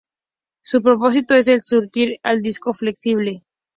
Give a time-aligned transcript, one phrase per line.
[0.63, 3.43] Su propósito es el de sustituir al disco flexible.